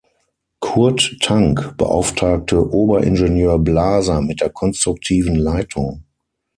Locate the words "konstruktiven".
4.49-5.35